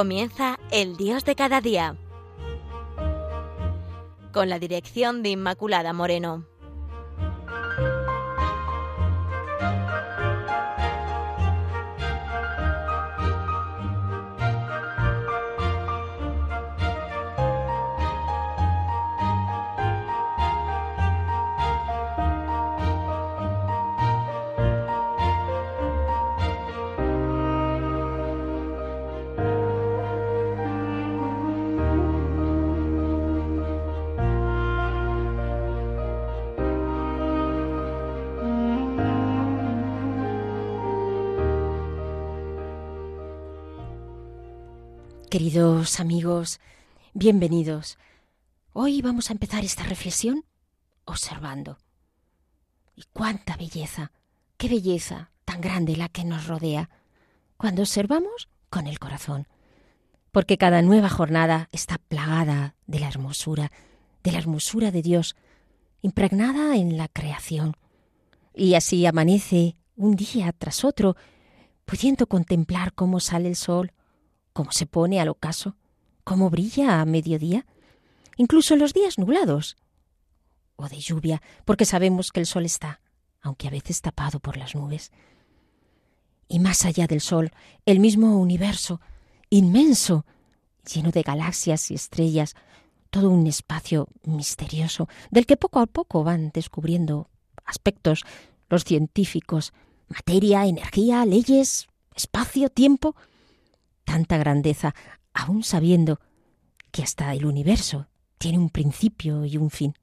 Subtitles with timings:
[0.00, 1.94] Comienza El Dios de cada día.
[4.32, 6.46] Con la dirección de Inmaculada Moreno.
[45.30, 46.58] Queridos amigos,
[47.14, 47.98] bienvenidos.
[48.72, 50.44] Hoy vamos a empezar esta reflexión
[51.04, 51.78] observando.
[52.96, 54.10] Y cuánta belleza,
[54.56, 56.90] qué belleza tan grande la que nos rodea
[57.56, 59.46] cuando observamos con el corazón.
[60.32, 63.70] Porque cada nueva jornada está plagada de la hermosura,
[64.24, 65.36] de la hermosura de Dios,
[66.02, 67.76] impregnada en la creación.
[68.52, 71.14] Y así amanece un día tras otro,
[71.84, 73.92] pudiendo contemplar cómo sale el sol,
[74.60, 75.74] cómo se pone al ocaso,
[76.22, 77.64] cómo brilla a mediodía,
[78.36, 79.78] incluso en los días nublados.
[80.76, 83.00] O de lluvia, porque sabemos que el sol está,
[83.40, 85.12] aunque a veces tapado por las nubes.
[86.46, 87.52] Y más allá del sol,
[87.86, 89.00] el mismo universo,
[89.48, 90.26] inmenso,
[90.92, 92.54] lleno de galaxias y estrellas,
[93.08, 97.30] todo un espacio misterioso, del que poco a poco van descubriendo
[97.64, 98.24] aspectos
[98.68, 99.72] los científicos,
[100.08, 103.16] materia, energía, leyes, espacio, tiempo,
[104.10, 104.92] tanta grandeza,
[105.32, 106.18] aun sabiendo
[106.90, 109.94] que hasta el universo tiene un principio y un fin.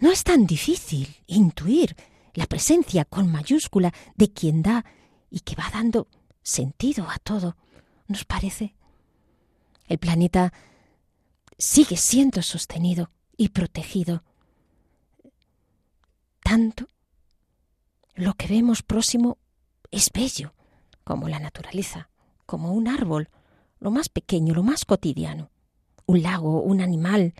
[0.00, 1.94] No es tan difícil intuir
[2.34, 4.84] la presencia con mayúscula de quien da
[5.30, 6.08] y que va dando
[6.42, 7.56] sentido a todo,
[8.08, 8.74] ¿nos parece?
[9.86, 10.52] El planeta
[11.56, 14.24] sigue siendo sostenido y protegido.
[16.42, 16.88] Tanto
[18.16, 19.38] lo que vemos próximo
[19.92, 20.54] es bello
[21.04, 22.08] como la naturaleza
[22.46, 23.28] como un árbol,
[23.80, 25.50] lo más pequeño, lo más cotidiano,
[26.06, 27.34] un lago, un animal,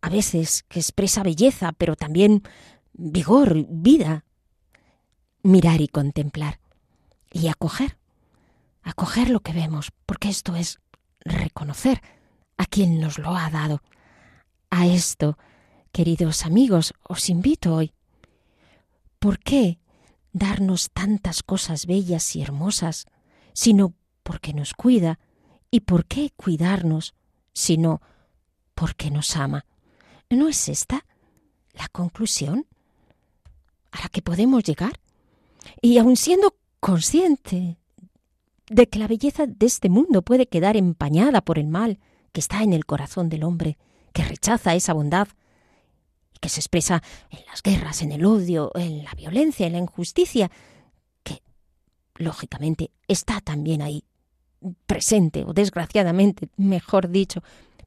[0.00, 2.42] a veces que expresa belleza, pero también
[2.92, 4.24] vigor, vida.
[5.42, 6.58] Mirar y contemplar
[7.32, 7.96] y acoger,
[8.82, 10.80] acoger lo que vemos, porque esto es
[11.20, 12.02] reconocer
[12.56, 13.82] a quien nos lo ha dado.
[14.70, 15.38] A esto,
[15.92, 17.94] queridos amigos, os invito hoy.
[19.18, 19.78] ¿Por qué
[20.32, 23.06] darnos tantas cosas bellas y hermosas
[23.58, 23.92] sino
[24.22, 25.18] porque nos cuida.
[25.68, 27.16] ¿Y por qué cuidarnos,
[27.52, 28.00] sino
[28.76, 29.66] porque nos ama?
[30.30, 31.04] ¿No es esta
[31.72, 32.66] la conclusión
[33.90, 35.00] a la que podemos llegar?
[35.82, 37.78] Y aun siendo consciente
[38.70, 41.98] de que la belleza de este mundo puede quedar empañada por el mal
[42.30, 43.76] que está en el corazón del hombre,
[44.12, 45.26] que rechaza esa bondad
[46.32, 49.78] y que se expresa en las guerras, en el odio, en la violencia, en la
[49.80, 50.48] injusticia,
[52.18, 54.04] lógicamente, está también ahí,
[54.86, 57.42] presente, o desgraciadamente, mejor dicho,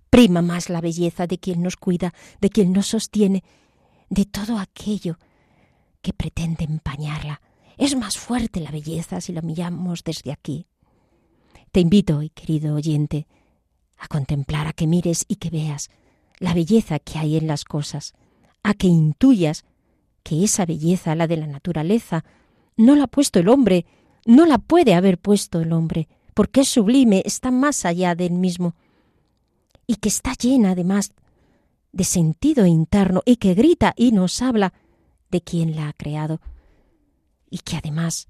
[0.09, 3.43] prima más la belleza de quien nos cuida, de quien nos sostiene,
[4.09, 5.17] de todo aquello
[6.01, 7.41] que pretende empañarla.
[7.77, 10.65] Es más fuerte la belleza si la miramos desde aquí.
[11.71, 13.27] Te invito hoy, querido oyente,
[13.97, 15.89] a contemplar, a que mires y que veas
[16.39, 18.13] la belleza que hay en las cosas,
[18.63, 19.63] a que intuyas
[20.23, 22.25] que esa belleza, la de la naturaleza,
[22.77, 23.85] no la ha puesto el hombre
[24.25, 28.75] no la puede haber puesto el hombre, porque es sublime, está más allá del mismo,
[29.87, 31.13] y que está llena además
[31.91, 34.73] de sentido interno y que grita y nos habla
[35.29, 36.39] de quien la ha creado,
[37.49, 38.27] y que además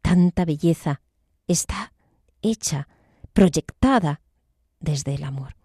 [0.00, 1.02] tanta belleza
[1.46, 1.92] está
[2.42, 2.88] hecha,
[3.32, 4.20] proyectada
[4.80, 5.56] desde el amor.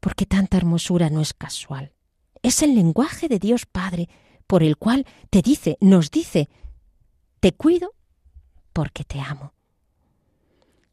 [0.00, 1.92] Porque tanta hermosura no es casual.
[2.42, 4.08] Es el lenguaje de Dios Padre
[4.46, 6.48] por el cual te dice, nos dice,
[7.40, 7.94] te cuido
[8.72, 9.54] porque te amo.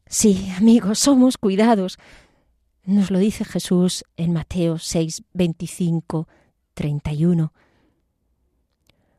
[0.06, 1.98] Sí, amigos, somos cuidados.
[2.84, 6.28] Nos lo dice Jesús en Mateo 6, 25,
[6.74, 7.52] 31.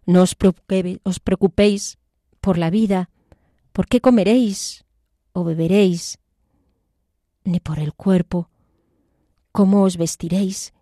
[0.06, 0.36] No os
[1.20, 1.98] preocupéis
[2.40, 3.10] por la vida,
[3.74, 4.86] por qué comeréis
[5.34, 6.20] o beberéis,
[7.44, 8.50] ni por el cuerpo,
[9.52, 10.74] cómo os vestiréis.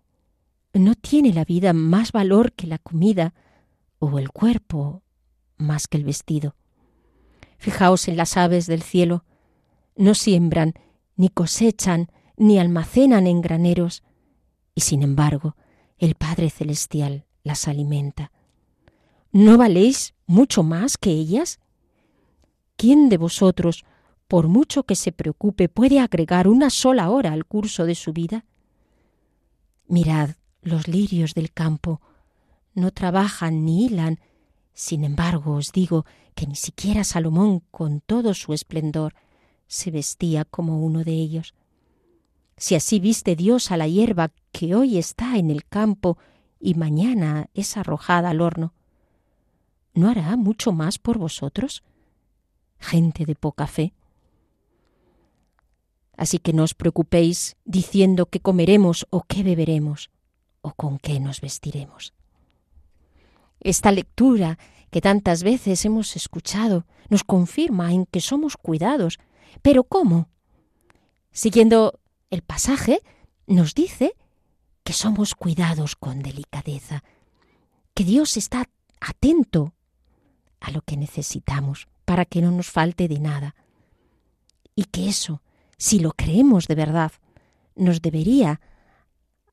[0.72, 3.34] ¿No tiene la vida más valor que la comida
[3.98, 5.02] o el cuerpo
[5.56, 6.54] más que el vestido.
[7.58, 9.24] Fijaos en las aves del cielo.
[9.96, 10.74] No siembran,
[11.16, 14.02] ni cosechan, ni almacenan en graneros,
[14.74, 15.56] y sin embargo
[15.98, 18.30] el Padre Celestial las alimenta.
[19.32, 21.60] ¿No valéis mucho más que ellas?
[22.76, 23.84] ¿quién de vosotros,
[24.28, 28.44] por mucho que se preocupe, puede agregar una sola hora al curso de su vida?
[29.88, 30.30] Mirad
[30.62, 32.00] los lirios del campo,
[32.74, 34.20] no trabajan ni hilan,
[34.76, 39.14] sin embargo os digo que ni siquiera Salomón, con todo su esplendor,
[39.68, 41.54] se vestía como uno de ellos.
[42.58, 46.18] Si así viste Dios a la hierba que hoy está en el campo
[46.60, 48.74] y mañana es arrojada al horno,
[49.94, 51.82] ¿no hará mucho más por vosotros?
[52.78, 53.94] Gente de poca fe.
[56.18, 60.10] Así que no os preocupéis diciendo qué comeremos o qué beberemos
[60.60, 62.12] o con qué nos vestiremos.
[63.60, 64.58] Esta lectura
[64.90, 69.18] que tantas veces hemos escuchado nos confirma en que somos cuidados.
[69.62, 70.28] ¿Pero cómo?
[71.32, 72.00] Siguiendo
[72.30, 73.00] el pasaje,
[73.46, 74.14] nos dice
[74.84, 77.02] que somos cuidados con delicadeza,
[77.94, 78.68] que Dios está
[79.00, 79.74] atento
[80.60, 83.54] a lo que necesitamos para que no nos falte de nada.
[84.74, 85.42] Y que eso,
[85.76, 87.12] si lo creemos de verdad,
[87.74, 88.60] nos debería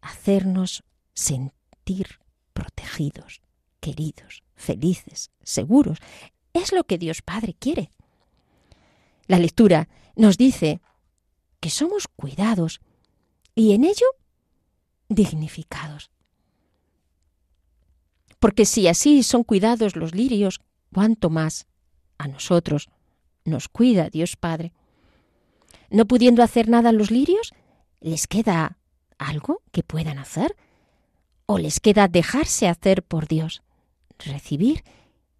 [0.01, 0.83] hacernos
[1.13, 2.19] sentir
[2.53, 3.41] protegidos,
[3.83, 5.97] queridos, felices, seguros.
[6.53, 7.91] Es lo que Dios Padre quiere.
[9.27, 10.79] La lectura nos dice
[11.59, 12.79] que somos cuidados
[13.55, 14.07] y en ello
[15.09, 16.11] dignificados.
[18.39, 20.61] Porque si así son cuidados los lirios,
[20.93, 21.67] cuánto más
[22.17, 22.87] a nosotros
[23.43, 24.71] nos cuida Dios Padre.
[25.89, 27.53] No pudiendo hacer nada los lirios,
[27.99, 28.77] ¿les queda
[29.17, 30.55] algo que puedan hacer?
[31.47, 33.61] ¿O les queda dejarse hacer por Dios,
[34.19, 34.83] recibir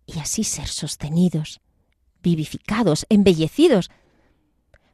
[0.06, 1.62] y así ser sostenidos,
[2.22, 3.90] vivificados, embellecidos?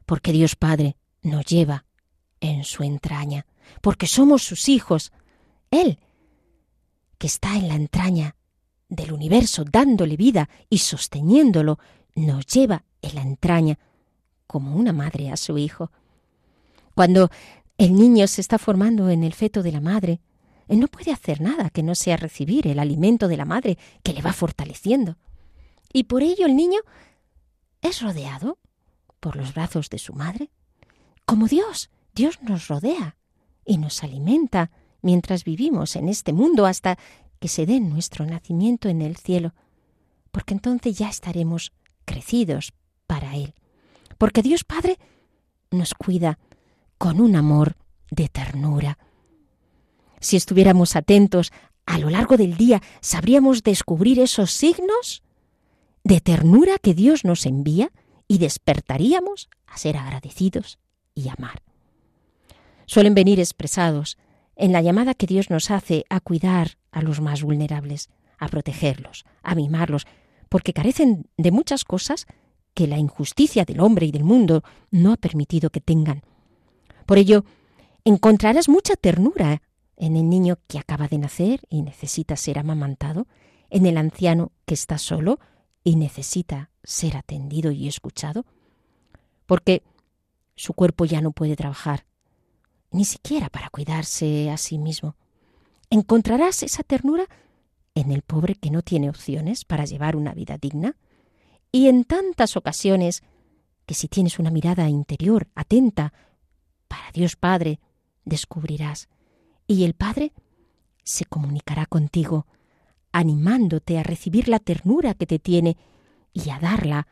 [0.06, 1.84] Porque Dios Padre nos lleva
[2.40, 3.46] en su entraña,
[3.80, 5.12] porque somos sus hijos.
[5.70, 5.98] Él,
[7.18, 8.36] que está en la entraña
[8.88, 11.78] del universo, dándole vida y sosteniéndolo,
[12.14, 13.78] nos lleva en la entraña
[14.46, 15.92] como una madre a su hijo.
[16.94, 17.30] Cuando
[17.78, 20.20] el niño se está formando en el feto de la madre,
[20.70, 24.12] él no puede hacer nada que no sea recibir el alimento de la madre que
[24.12, 25.16] le va fortaleciendo.
[25.92, 26.78] Y por ello el niño
[27.82, 28.56] es rodeado
[29.18, 30.48] por los brazos de su madre,
[31.26, 31.90] como Dios.
[32.14, 33.16] Dios nos rodea
[33.64, 34.70] y nos alimenta
[35.02, 36.96] mientras vivimos en este mundo hasta
[37.40, 39.54] que se dé nuestro nacimiento en el cielo,
[40.30, 41.72] porque entonces ya estaremos
[42.04, 42.74] crecidos
[43.08, 43.54] para Él.
[44.18, 44.98] Porque Dios Padre
[45.72, 46.38] nos cuida
[46.96, 47.74] con un amor
[48.12, 48.98] de ternura.
[50.20, 51.52] Si estuviéramos atentos
[51.86, 55.22] a lo largo del día, sabríamos descubrir esos signos
[56.04, 57.90] de ternura que Dios nos envía
[58.28, 60.78] y despertaríamos a ser agradecidos
[61.14, 61.62] y amar.
[62.86, 64.18] Suelen venir expresados
[64.56, 69.24] en la llamada que Dios nos hace a cuidar a los más vulnerables, a protegerlos,
[69.42, 70.06] a mimarlos,
[70.48, 72.26] porque carecen de muchas cosas
[72.74, 76.22] que la injusticia del hombre y del mundo no ha permitido que tengan.
[77.06, 77.44] Por ello,
[78.04, 79.62] encontrarás mucha ternura
[80.00, 83.26] en el niño que acaba de nacer y necesita ser amamantado,
[83.68, 85.38] en el anciano que está solo
[85.84, 88.46] y necesita ser atendido y escuchado,
[89.44, 89.82] porque
[90.56, 92.06] su cuerpo ya no puede trabajar,
[92.90, 95.16] ni siquiera para cuidarse a sí mismo.
[95.90, 97.26] Encontrarás esa ternura
[97.94, 100.96] en el pobre que no tiene opciones para llevar una vida digna,
[101.72, 103.22] y en tantas ocasiones
[103.84, 106.14] que si tienes una mirada interior atenta
[106.88, 107.80] para Dios Padre,
[108.24, 109.10] descubrirás,
[109.74, 110.32] y el Padre
[111.04, 112.48] se comunicará contigo,
[113.12, 115.76] animándote a recibir la ternura que te tiene
[116.32, 117.06] y a darla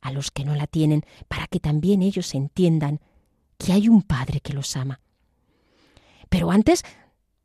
[0.00, 3.00] a los que no la tienen, para que también ellos entiendan
[3.58, 5.00] que hay un Padre que los ama.
[6.30, 6.84] Pero antes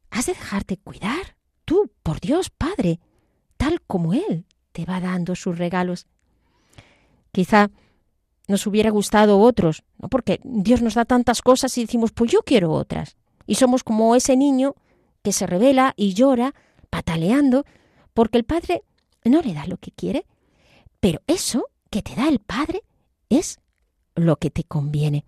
[0.10, 1.36] has de dejarte cuidar,
[1.66, 3.02] tú, por Dios Padre,
[3.58, 6.08] tal como Él te va dando sus regalos.
[7.34, 7.72] Quizá
[8.48, 10.08] nos hubiera gustado otros, ¿no?
[10.08, 13.18] porque Dios nos da tantas cosas y decimos, pues yo quiero otras.
[13.46, 14.76] Y somos como ese niño
[15.22, 16.54] que se revela y llora,
[16.90, 17.66] pataleando,
[18.14, 18.84] porque el Padre
[19.24, 20.26] no le da lo que quiere.
[21.00, 22.84] Pero eso que te da el Padre
[23.30, 23.60] es
[24.16, 25.26] lo que te conviene.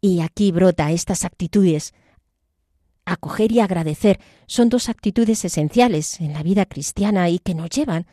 [0.00, 1.94] Y aquí brota estas actitudes.
[3.06, 8.06] Acoger y agradecer son dos actitudes esenciales en la vida cristiana y que nos llevan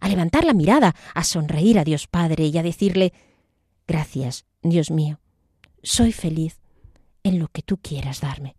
[0.00, 3.12] a levantar la mirada, a sonreír a Dios Padre y a decirle,
[3.86, 5.20] gracias, Dios mío,
[5.82, 6.60] soy feliz
[7.22, 8.56] en lo que tú quieras darme.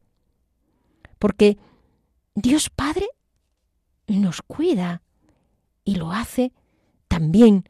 [1.18, 1.58] Porque
[2.36, 3.08] Dios Padre
[4.08, 5.02] nos cuida
[5.84, 6.54] y lo hace
[7.08, 7.66] también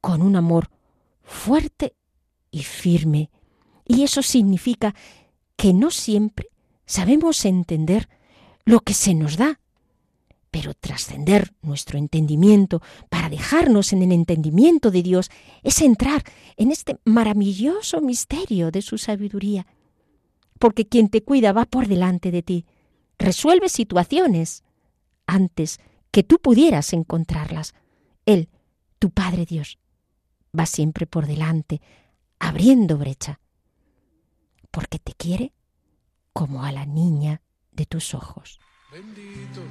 [0.00, 0.70] con un amor
[1.22, 1.94] fuerte
[2.50, 3.30] y firme.
[3.84, 4.94] Y eso significa
[5.56, 6.48] que no siempre
[6.86, 8.08] sabemos entender
[8.64, 9.60] lo que se nos da,
[10.50, 15.28] Pero trascender nuestro entendimiento para dejarnos en el entendimiento de Dios
[15.62, 16.22] es entrar
[16.56, 19.66] en este maravilloso misterio de su sabiduría.
[20.58, 22.66] Porque quien te cuida va por delante de ti,
[23.18, 24.64] resuelve situaciones
[25.26, 27.74] antes que tú pudieras encontrarlas.
[28.24, 28.48] Él,
[28.98, 29.78] tu Padre Dios,
[30.58, 31.80] va siempre por delante,
[32.38, 33.40] abriendo brecha,
[34.70, 35.52] porque te quiere
[36.32, 38.58] como a la niña de tus ojos.
[38.90, 39.62] Bendito.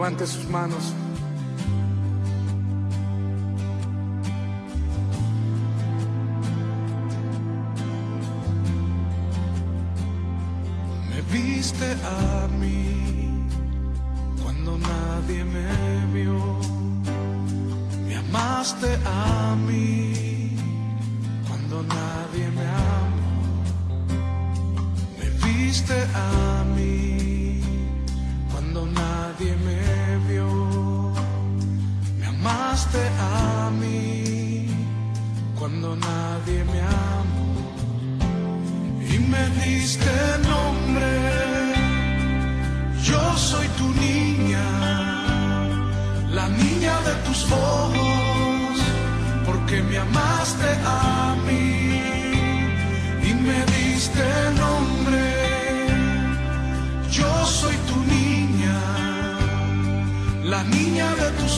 [0.00, 0.94] Levante sus manos.
[11.10, 12.48] Me viste a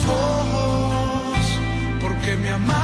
[0.07, 1.59] ojos
[2.21, 2.82] que me amaste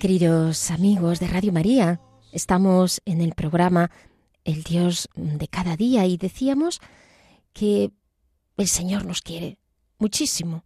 [0.00, 2.00] Queridos amigos de Radio María,
[2.32, 3.90] estamos en el programa
[4.44, 6.80] El Dios de cada día y decíamos
[7.52, 7.90] que
[8.56, 9.58] el Señor nos quiere
[9.98, 10.64] muchísimo,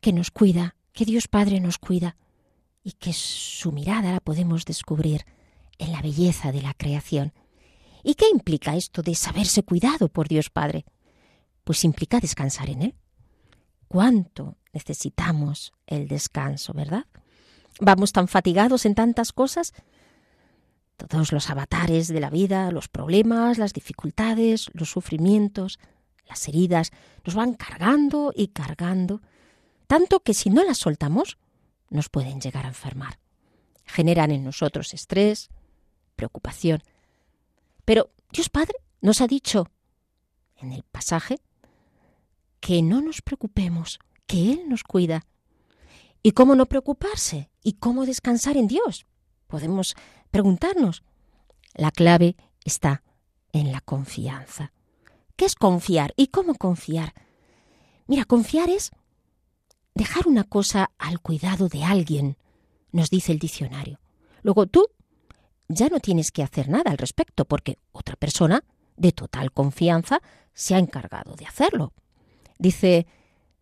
[0.00, 2.16] que nos cuida, que Dios Padre nos cuida
[2.84, 5.26] y que su mirada la podemos descubrir
[5.78, 7.32] en la belleza de la creación.
[8.04, 10.84] ¿Y qué implica esto de saberse cuidado por Dios Padre?
[11.64, 12.94] Pues implica descansar en Él.
[13.88, 17.06] ¿Cuánto necesitamos el descanso, verdad?
[17.80, 19.72] Vamos tan fatigados en tantas cosas.
[20.96, 25.78] Todos los avatares de la vida, los problemas, las dificultades, los sufrimientos,
[26.28, 26.90] las heridas,
[27.24, 29.22] nos van cargando y cargando,
[29.86, 31.38] tanto que si no las soltamos,
[31.88, 33.18] nos pueden llegar a enfermar.
[33.86, 35.48] Generan en nosotros estrés,
[36.16, 36.82] preocupación.
[37.86, 39.66] Pero Dios Padre nos ha dicho
[40.56, 41.40] en el pasaje
[42.60, 45.24] que no nos preocupemos, que Él nos cuida,
[46.22, 47.49] ¿Y cómo no preocuparse?
[47.62, 49.06] ¿Y cómo descansar en Dios?
[49.46, 49.94] Podemos
[50.30, 51.02] preguntarnos.
[51.74, 53.02] La clave está
[53.52, 54.72] en la confianza.
[55.36, 56.12] ¿Qué es confiar?
[56.16, 57.14] ¿Y cómo confiar?
[58.06, 58.90] Mira, confiar es
[59.94, 62.36] dejar una cosa al cuidado de alguien,
[62.92, 64.00] nos dice el diccionario.
[64.42, 64.86] Luego tú
[65.68, 68.64] ya no tienes que hacer nada al respecto porque otra persona
[69.00, 70.20] de total confianza,
[70.52, 71.94] se ha encargado de hacerlo.
[72.58, 73.06] Dice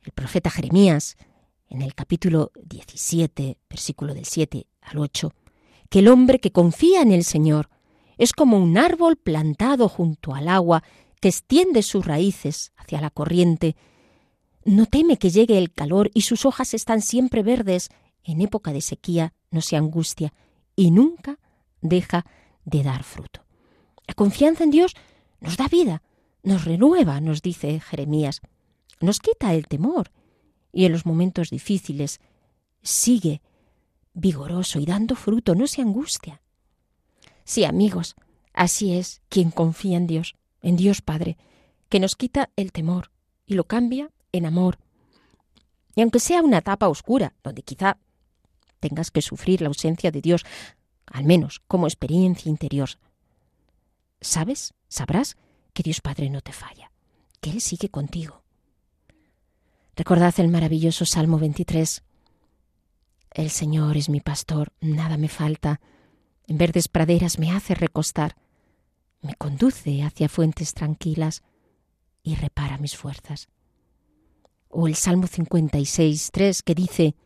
[0.02, 1.16] el profeta Jeremías
[1.68, 5.32] en el capítulo 17, versículo del 7 al 8,
[5.90, 7.68] que el hombre que confía en el Señor
[8.16, 10.82] es como un árbol plantado junto al agua
[11.20, 13.76] que extiende sus raíces hacia la corriente.
[14.64, 17.88] No teme que llegue el calor y sus hojas están siempre verdes.
[18.24, 20.34] En época de sequía no se angustia
[20.76, 21.38] y nunca
[21.80, 22.26] deja
[22.64, 23.44] de dar fruto.
[24.06, 24.94] La confianza en Dios
[25.40, 26.02] nos da vida,
[26.42, 28.40] nos renueva, nos dice Jeremías,
[29.00, 30.10] nos quita el temor
[30.72, 32.20] y en los momentos difíciles
[32.82, 33.42] sigue
[34.14, 36.42] vigoroso y dando fruto, no se angustia.
[37.44, 38.16] Sí, amigos,
[38.52, 41.36] así es quien confía en Dios, en Dios Padre,
[41.88, 43.10] que nos quita el temor
[43.46, 44.78] y lo cambia en amor.
[45.94, 47.98] Y aunque sea una etapa oscura, donde quizá
[48.80, 50.44] tengas que sufrir la ausencia de Dios,
[51.06, 52.90] al menos como experiencia interior,
[54.20, 54.74] ¿sabes?
[54.88, 55.36] Sabrás
[55.72, 56.92] que Dios Padre no te falla,
[57.40, 58.42] que Él sigue contigo.
[59.98, 62.04] Recordad el maravilloso Salmo 23.
[63.32, 65.80] El Señor es mi pastor, nada me falta.
[66.46, 68.36] En verdes praderas me hace recostar,
[69.22, 71.42] me conduce hacia fuentes tranquilas
[72.22, 73.48] y repara mis fuerzas.
[74.68, 77.16] O el Salmo 56, 3, que dice,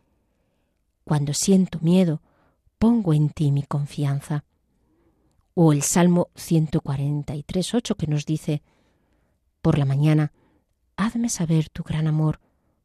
[1.03, 2.23] Cuando siento miedo,
[2.79, 4.45] pongo en ti mi confianza
[5.53, 8.63] o el Salmo 143, 8 que nos dice,
[9.61, 10.33] por la mañana,
[10.97, 12.39] hazme saber tu gran amor,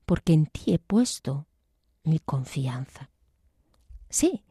[0.08, 1.46] porque en ti he puesto
[2.02, 3.10] mi confianza.
[4.08, 4.42] Sí,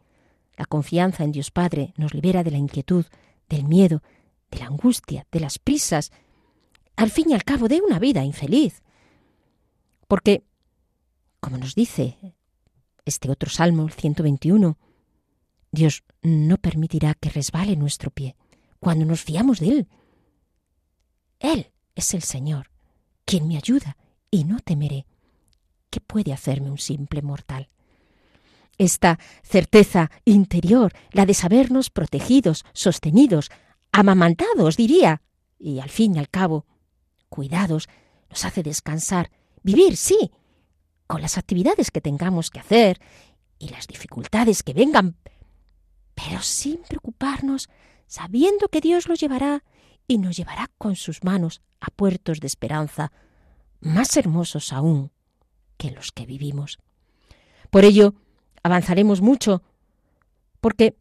[0.55, 3.07] la confianza en Dios Padre nos libera de la inquietud,
[3.49, 4.03] del miedo,
[4.51, 6.11] de la angustia, de las prisas,
[6.95, 8.83] al fin y al cabo de una vida infeliz.
[10.07, 10.43] Porque,
[11.39, 12.35] como nos dice
[13.03, 14.77] este otro Salmo, el 121,
[15.71, 18.35] Dios no permitirá que resbale nuestro pie
[18.79, 19.87] cuando nos fiamos de Él.
[21.39, 22.69] Él es el Señor,
[23.25, 23.97] quien me ayuda,
[24.29, 25.07] y no temeré.
[25.97, 27.69] ¿Qué puede hacerme un simple mortal?
[28.77, 33.49] Esta certeza interior, la de sabernos protegidos, sostenidos,
[33.91, 35.23] amamantados, diría,
[35.57, 36.67] y al fin y al cabo,
[37.29, 37.89] cuidados,
[38.29, 39.31] nos hace descansar,
[39.63, 40.29] vivir, sí,
[41.07, 42.99] con las actividades que tengamos que hacer
[43.57, 45.17] y las dificultades que vengan,
[46.13, 47.69] pero sin preocuparnos,
[48.05, 49.63] sabiendo que Dios los llevará
[50.05, 53.11] y nos llevará con sus manos a puertos de esperanza
[53.79, 55.11] más hermosos aún
[55.77, 56.79] que los que vivimos.
[57.69, 58.13] Por ello,
[58.63, 59.61] avanzaremos mucho,
[60.61, 60.95] porque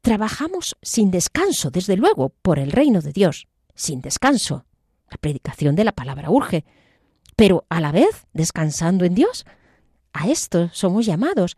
[0.00, 4.64] trabajamos sin descanso, desde luego, por el reino de Dios, sin descanso.
[5.10, 6.64] La predicación de la palabra urge,
[7.36, 9.44] pero a la vez descansando en Dios.
[10.12, 11.56] A esto somos llamados,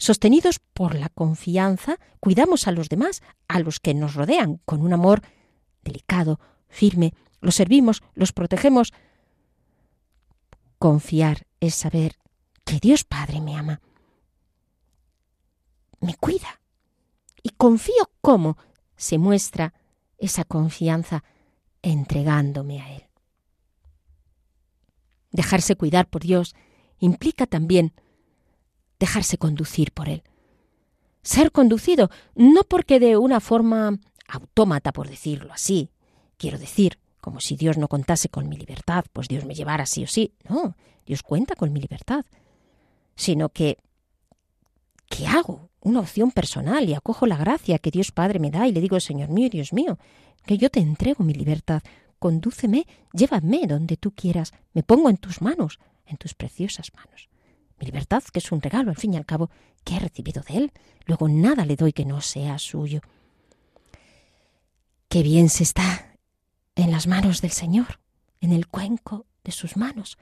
[0.00, 4.94] Sostenidos por la confianza, cuidamos a los demás, a los que nos rodean, con un
[4.94, 5.20] amor
[5.84, 8.94] delicado, firme, los servimos, los protegemos.
[10.80, 12.16] Confiar es saber
[12.64, 13.82] que Dios Padre me ama,
[16.00, 16.62] me cuida.
[17.42, 18.56] Y confío cómo
[18.96, 19.74] se muestra
[20.16, 21.22] esa confianza
[21.82, 23.04] entregándome a Él.
[25.32, 26.54] Dejarse cuidar por Dios
[26.98, 27.92] implica también
[28.98, 30.22] dejarse conducir por él.
[31.22, 35.90] Ser conducido no porque de una forma autómata, por decirlo así,
[36.38, 40.04] quiero decir, como si Dios no contase con mi libertad, pues Dios me llevara sí
[40.04, 40.34] o sí.
[40.48, 42.24] No, Dios cuenta con mi libertad,
[43.16, 43.78] sino que
[45.08, 45.70] ¿qué hago?
[45.80, 49.00] Una opción personal y acojo la gracia que Dios Padre me da y le digo,
[49.00, 49.98] Señor mío, Dios mío,
[50.44, 51.82] que yo te entrego mi libertad,
[52.18, 57.30] condúceme, llévame donde tú quieras, me pongo en tus manos, en tus preciosas manos
[57.80, 59.50] mi libertad, que es un regalo al fin y al cabo
[59.84, 60.72] que he recibido de Él.
[61.06, 63.00] Luego nada le doy que no sea suyo.
[65.08, 66.09] Qué bien se está
[66.82, 68.00] en las manos del Señor,
[68.40, 70.18] en el cuenco de sus manos.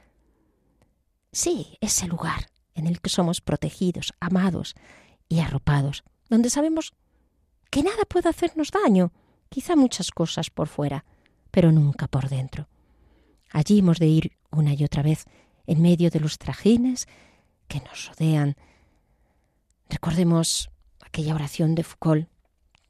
[1.33, 4.75] Sí, ese lugar en el que somos protegidos, amados
[5.29, 6.95] y arropados, donde sabemos
[7.71, 9.13] que nada puede hacernos daño,
[9.49, 11.05] quizá muchas cosas por fuera,
[11.51, 12.69] pero nunca por dentro.
[13.51, 15.25] Allí hemos de ir una y otra vez,
[15.67, 17.07] en medio de los trajines,
[17.67, 18.57] que nos rodean.
[19.89, 22.29] Recordemos aquella oración de Foucault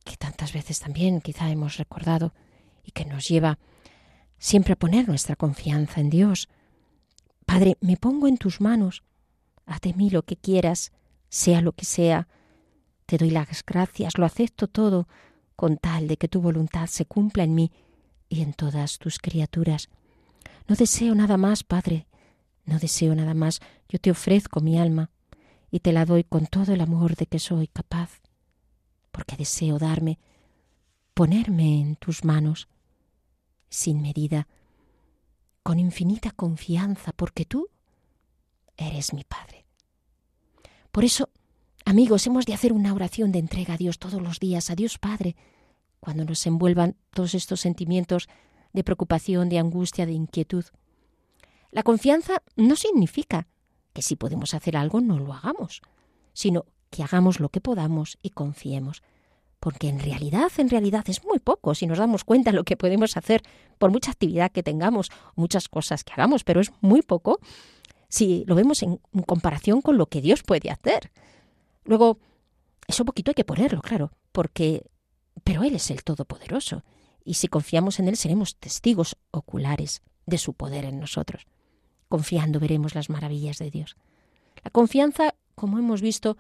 [0.05, 2.33] que tantas veces también quizá hemos recordado
[2.89, 3.59] y que nos lleva
[4.39, 6.49] siempre a poner nuestra confianza en Dios.
[7.45, 9.03] Padre, me pongo en tus manos,
[9.67, 10.93] haz de mí lo que quieras,
[11.29, 12.29] sea lo que sea.
[13.05, 15.07] Te doy las gracias, lo acepto todo,
[15.55, 17.73] con tal de que tu voluntad se cumpla en mí
[18.31, 19.91] y en todas tus criaturas.
[20.67, 22.07] No deseo nada más, Padre,
[22.65, 25.11] no deseo nada más, yo te ofrezco mi alma
[25.71, 28.23] y te la doy con todo el amor de que soy capaz,
[29.11, 30.19] porque deseo darme,
[31.13, 32.69] ponerme en tus manos,
[33.69, 34.49] sin medida,
[35.63, 37.69] con infinita confianza, porque tú
[38.77, 39.67] eres mi Padre.
[40.91, 41.29] Por eso,
[41.85, 44.99] amigos, hemos de hacer una oración de entrega a Dios todos los días, a Dios
[44.99, 45.37] Padre,
[46.01, 48.29] cuando nos envuelvan todos estos sentimientos
[48.73, 50.65] de preocupación, de angustia, de inquietud.
[51.71, 53.49] La confianza no significa
[53.93, 55.83] que si podemos hacer algo no lo hagamos,
[56.33, 59.03] sino que hagamos lo que podamos y confiemos.
[59.61, 62.77] Porque en realidad, en realidad es muy poco si nos damos cuenta de lo que
[62.77, 63.43] podemos hacer
[63.79, 67.41] por mucha actividad que tengamos, muchas cosas que hagamos, pero es muy poco
[68.09, 71.11] si lo vemos en comparación con lo que Dios puede hacer.
[71.85, 72.19] Luego,
[72.87, 74.85] eso poquito hay que ponerlo, claro, porque
[75.45, 76.85] pero Él es el Todopoderoso,
[77.25, 81.47] y si confiamos en Él seremos testigos oculares de su poder en nosotros.
[82.09, 83.97] Confiando veremos las maravillas de Dios.
[84.65, 86.37] La confianza, como hemos visto,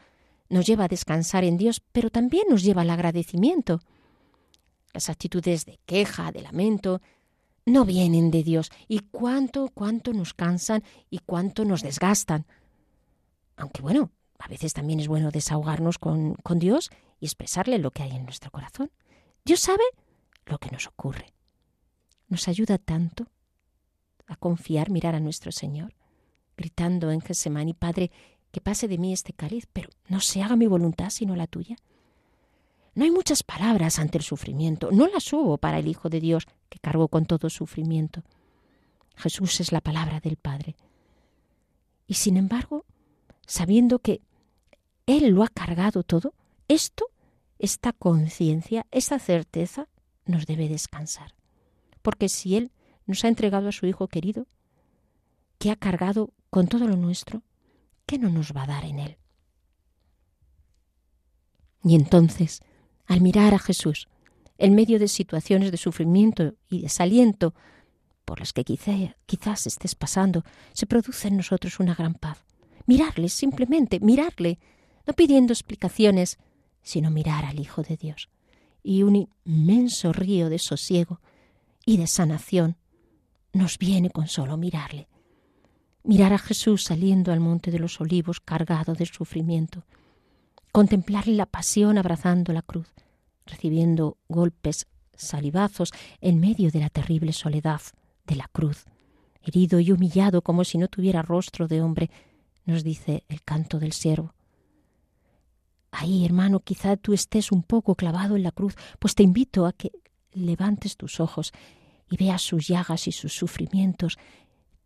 [0.49, 3.81] nos lleva a descansar en Dios, pero también nos lleva al agradecimiento.
[4.93, 7.01] Las actitudes de queja, de lamento,
[7.67, 12.47] no vienen de Dios y cuánto, cuánto nos cansan y cuánto nos desgastan.
[13.57, 18.03] Aunque bueno, a veces también es bueno desahogarnos con, con Dios y expresarle lo que
[18.03, 18.91] hay en nuestro corazón.
[19.45, 19.85] Dios sabe
[20.47, 21.35] lo que nos ocurre.
[22.29, 23.27] Nos ayuda tanto
[24.27, 25.95] a confiar, mirar a nuestro Señor,
[26.57, 28.11] gritando en Gesemani, Padre,
[28.51, 31.77] que pase de mí este cáliz, pero no se haga mi voluntad sino la tuya.
[32.95, 36.47] No hay muchas palabras ante el sufrimiento, no las hubo para el Hijo de Dios,
[36.69, 38.23] que cargó con todo sufrimiento.
[39.17, 40.77] Jesús es la palabra del Padre.
[42.07, 42.85] Y sin embargo,
[43.47, 44.21] sabiendo que
[45.07, 46.35] Él lo ha cargado todo,
[46.67, 47.07] esto,
[47.59, 49.89] esta conciencia, esta certeza,
[50.25, 51.35] nos debe descansar.
[52.03, 52.73] Porque si Él
[53.07, 54.47] nos ha entregado a su Hijo querido,
[55.59, 57.43] que ha cargado con todo lo nuestro,
[58.09, 59.19] ¿qué no nos va a dar en Él?
[61.85, 62.63] Y entonces,
[63.07, 64.09] al mirar a Jesús,
[64.57, 67.55] en medio de situaciones de sufrimiento y desaliento
[68.25, 68.93] por las que quizá,
[69.27, 70.43] quizás estés pasando,
[70.73, 72.45] se produce en nosotros una gran paz.
[72.87, 74.59] Mirarle, simplemente mirarle,
[75.07, 76.39] no pidiendo explicaciones,
[76.83, 78.31] sino mirar al Hijo de Dios.
[78.83, 81.21] Y un inmenso río de sosiego
[81.85, 82.77] y de sanación
[83.53, 85.08] nos viene con solo mirarle.
[86.05, 89.85] Mirar a Jesús saliendo al monte de los olivos cargado de sufrimiento.
[90.73, 92.89] Contemplarle la pasión abrazando la cruz,
[93.47, 97.81] recibiendo golpes salivazos en medio de la terrible soledad
[98.27, 98.85] de la cruz.
[99.43, 102.11] Herido y humillado como si no tuviera rostro de hombre,
[102.65, 104.35] nos dice el canto del siervo.
[105.91, 109.73] Ahí, hermano, quizá tú estés un poco clavado en la cruz, pues te invito a
[109.73, 109.91] que
[110.33, 111.53] levantes tus ojos
[112.11, 114.19] y veas sus llagas y sus sufrimientos.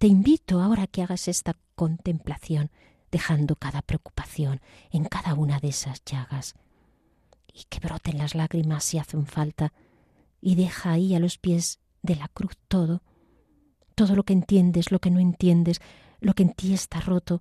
[0.03, 2.73] Te invito ahora a que hagas esta contemplación,
[3.13, 4.61] dejando cada preocupación
[4.91, 6.57] en cada una de esas llagas.
[7.55, 9.73] Y que broten las lágrimas si hacen falta,
[10.41, 13.05] y deja ahí a los pies de la cruz todo,
[13.95, 15.79] todo lo que entiendes, lo que no entiendes,
[16.19, 17.41] lo que en ti está roto,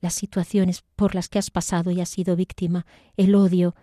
[0.00, 2.86] las situaciones por las que has pasado y has sido víctima,
[3.18, 3.74] el odio,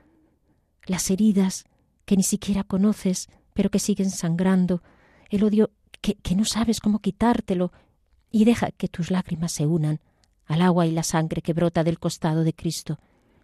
[0.88, 1.65] las heridas
[2.06, 4.82] que ni siquiera conoces, pero que siguen sangrando,
[5.30, 5.69] el odio
[6.01, 7.71] que, que no sabes cómo quitártelo,
[8.38, 10.00] y deja que tus lágrimas se unan
[10.45, 13.00] al agua y la sangre que brota del costado de Cristo,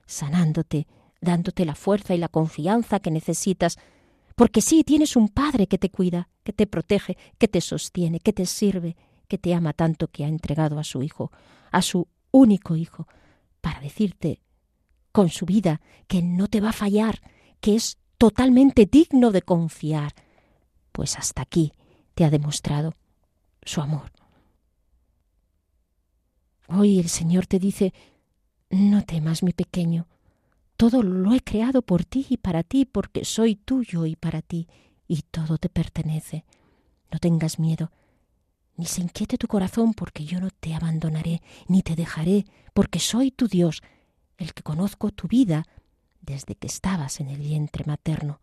[0.06, 0.86] sanándote,
[1.20, 3.80] dándote la fuerza y la confianza que necesitas,
[4.36, 8.34] porque sí tienes un Padre que te cuida, que te protege, que te sostiene, que
[8.34, 8.96] te sirve,
[9.28, 11.32] que te ama tanto que ha entregado a su Hijo,
[11.72, 13.08] a su único Hijo,
[13.62, 14.42] para decirte
[15.12, 17.20] con su vida que no te va a fallar,
[17.62, 20.14] que es totalmente digno de confiar,
[20.92, 21.74] pues hasta aquí
[22.14, 22.94] te ha demostrado
[23.64, 24.12] su amor.
[26.76, 27.94] Hoy el Señor te dice,
[28.72, 30.08] no temas, mi pequeño,
[30.76, 34.68] todo lo he creado por ti y para ti, porque soy tuyo y para ti,
[35.08, 36.46] y todo te pertenece.
[37.12, 37.92] No tengas miedo,
[38.76, 43.30] ni se inquiete tu corazón, porque yo no te abandonaré, ni te dejaré, porque soy
[43.30, 43.84] tu Dios,
[44.38, 45.68] el que conozco tu vida
[46.22, 48.42] desde que estabas en el vientre materno.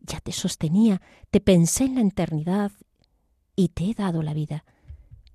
[0.00, 2.72] Ya te sostenía, te pensé en la eternidad
[3.54, 4.64] y te he dado la vida,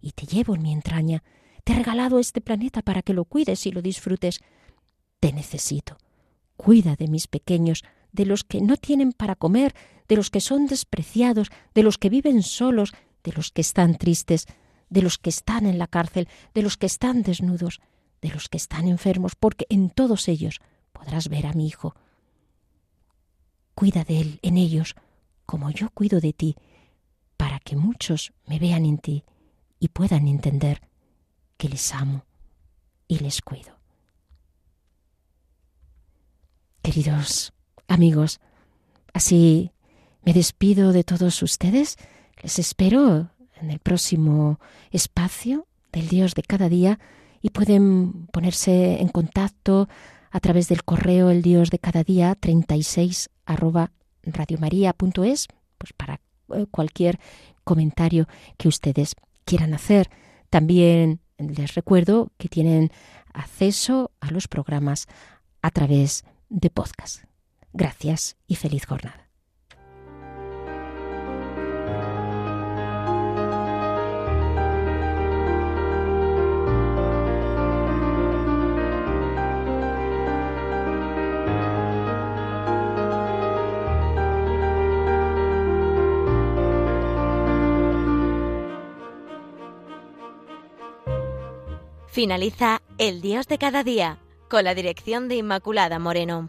[0.01, 1.23] y te llevo en mi entraña,
[1.63, 4.41] te he regalado este planeta para que lo cuides y lo disfrutes.
[5.19, 5.97] Te necesito.
[6.58, 9.73] Cuida de mis pequeños, de los que no tienen para comer,
[10.08, 14.45] de los que son despreciados, de los que viven solos, de los que están tristes,
[14.89, 17.82] de los que están en la cárcel, de los que están desnudos,
[18.21, 20.60] de los que están enfermos, porque en todos ellos
[20.91, 21.95] podrás ver a mi Hijo.
[23.73, 24.95] Cuida de Él en ellos,
[25.45, 26.56] como yo cuido de ti,
[27.38, 29.23] para que muchos me vean en ti
[29.80, 30.82] y puedan entender
[31.63, 32.26] que les amo
[33.08, 33.80] y les cuido.
[36.82, 37.54] Queridos
[37.88, 38.41] amigos,
[39.13, 39.71] así
[40.26, 41.95] me despido de todos ustedes
[42.41, 43.30] Les espero
[43.62, 44.60] en el próximo
[44.91, 46.99] espacio del Dios de cada día
[47.41, 49.88] y pueden ponerse en contacto
[50.32, 55.47] a través del correo el Dios de cada día 36 arroba radiomaria.es
[55.78, 56.19] pues para
[56.56, 57.21] eh, cualquier
[57.63, 60.10] comentario que ustedes quieran hacer.
[60.49, 62.91] También les recuerdo que tienen
[63.34, 65.08] acceso a los programas
[65.62, 67.23] a través de podcast.
[67.73, 69.33] Gracias y feliz jornada.
[92.13, 96.47] Finaliza El Dios de cada día con la dirección de Inmaculada Moreno.